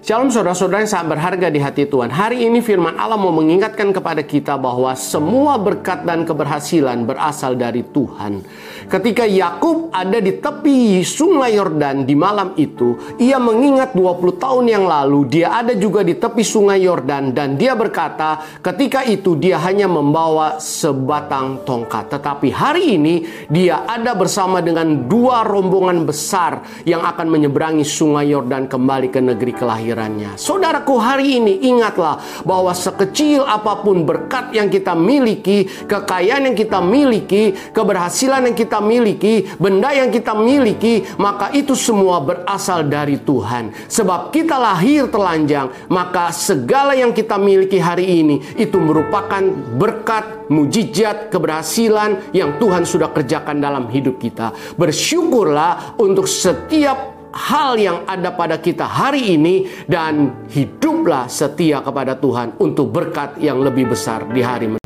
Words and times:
Shalom 0.00 0.32
saudara-saudara 0.32 0.80
yang 0.80 0.88
sangat 0.88 1.12
berharga 1.12 1.52
di 1.52 1.60
hati 1.60 1.84
Tuhan. 1.84 2.08
Hari 2.08 2.48
ini 2.48 2.64
firman 2.64 2.96
Allah 2.96 3.20
mau 3.20 3.36
mengingatkan 3.36 3.92
kepada 3.92 4.24
kita 4.24 4.56
bahwa 4.56 4.96
semua 4.96 5.60
berkat 5.60 6.08
dan 6.08 6.24
keberhasilan 6.24 7.04
berasal 7.04 7.52
dari 7.52 7.84
Tuhan. 7.84 8.40
Ketika 8.90 9.22
Yakub 9.22 9.94
ada 9.94 10.18
di 10.18 10.42
tepi 10.42 11.06
sungai 11.06 11.54
Yordan 11.54 12.02
di 12.02 12.18
malam 12.18 12.58
itu, 12.58 12.98
ia 13.22 13.38
mengingat 13.38 13.94
20 13.94 14.42
tahun 14.42 14.66
yang 14.66 14.84
lalu 14.90 15.30
dia 15.30 15.54
ada 15.54 15.70
juga 15.78 16.02
di 16.02 16.18
tepi 16.18 16.42
sungai 16.42 16.82
Yordan 16.82 17.30
dan 17.30 17.54
dia 17.54 17.78
berkata, 17.78 18.42
ketika 18.58 19.06
itu 19.06 19.38
dia 19.38 19.62
hanya 19.62 19.86
membawa 19.86 20.58
sebatang 20.58 21.62
tongkat. 21.62 22.18
Tetapi 22.18 22.50
hari 22.50 22.98
ini 22.98 23.14
dia 23.46 23.86
ada 23.86 24.10
bersama 24.18 24.58
dengan 24.58 25.06
dua 25.06 25.46
rombongan 25.46 26.02
besar 26.02 26.66
yang 26.82 27.06
akan 27.06 27.30
menyeberangi 27.30 27.86
sungai 27.86 28.34
Yordan 28.34 28.66
kembali 28.66 29.06
ke 29.14 29.22
negeri 29.22 29.54
kelahiran 29.54 30.00
kehadirannya. 30.00 30.40
Saudaraku 30.40 30.96
hari 30.96 31.36
ini 31.38 31.60
ingatlah 31.68 32.18
bahwa 32.42 32.72
sekecil 32.72 33.44
apa 33.44 33.82
pun 33.84 34.06
berkat 34.08 34.54
yang 34.56 34.72
kita 34.72 34.96
miliki, 34.96 35.68
kekayaan 35.86 36.50
yang 36.50 36.56
kita 36.56 36.80
miliki, 36.80 37.52
keberhasilan 37.74 38.50
yang 38.50 38.56
kita 38.56 38.79
miliki, 38.82 39.46
benda 39.56 39.94
yang 39.94 40.10
kita 40.10 40.34
miliki, 40.34 41.04
maka 41.16 41.52
itu 41.54 41.76
semua 41.78 42.18
berasal 42.20 42.88
dari 42.88 43.20
Tuhan. 43.20 43.72
Sebab 43.86 44.34
kita 44.34 44.56
lahir 44.56 45.06
telanjang, 45.12 45.70
maka 45.92 46.34
segala 46.34 46.96
yang 46.96 47.14
kita 47.14 47.38
miliki 47.38 47.78
hari 47.78 48.20
ini 48.20 48.42
itu 48.58 48.76
merupakan 48.80 49.40
berkat, 49.78 50.50
mujizat, 50.50 51.30
keberhasilan 51.30 52.34
yang 52.34 52.58
Tuhan 52.58 52.82
sudah 52.82 53.12
kerjakan 53.14 53.62
dalam 53.62 53.86
hidup 53.92 54.18
kita. 54.18 54.52
Bersyukurlah 54.74 56.00
untuk 56.00 56.26
setiap 56.26 57.20
hal 57.30 57.78
yang 57.78 58.02
ada 58.10 58.34
pada 58.34 58.58
kita 58.58 58.86
hari 58.86 59.38
ini 59.38 59.86
dan 59.86 60.46
hiduplah 60.50 61.30
setia 61.30 61.78
kepada 61.78 62.18
Tuhan 62.18 62.58
untuk 62.58 62.90
berkat 62.90 63.38
yang 63.38 63.62
lebih 63.62 63.94
besar 63.94 64.26
di 64.30 64.42
hari 64.42 64.79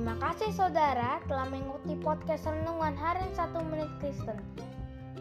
Terima 0.00 0.16
kasih 0.16 0.56
saudara 0.56 1.20
telah 1.28 1.44
mengikuti 1.52 1.92
podcast 2.00 2.48
Renungan 2.48 2.96
Harian 2.96 3.36
1 3.36 3.52
Menit 3.68 3.92
Kristen. 4.00 4.40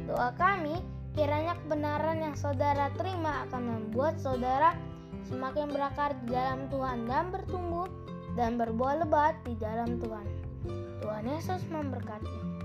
Doa 0.08 0.32
kami 0.40 0.80
kiranya 1.20 1.60
kebenaran 1.60 2.24
yang 2.24 2.32
saudara 2.40 2.88
terima 2.96 3.44
akan 3.44 3.60
membuat 3.60 4.16
saudara 4.24 4.80
semakin 5.28 5.68
berakar 5.68 6.16
di 6.24 6.32
dalam 6.32 6.72
Tuhan 6.72 7.12
dan 7.12 7.28
bertumbuh 7.28 7.92
dan 8.40 8.56
berbuah 8.56 9.04
lebat 9.04 9.36
di 9.44 9.60
dalam 9.60 10.00
Tuhan. 10.00 10.24
Tuhan 11.04 11.28
Yesus 11.28 11.60
memberkati. 11.68 12.59